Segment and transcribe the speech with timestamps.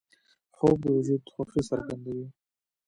[0.55, 2.27] خوب د وجود خوښي څرګندوي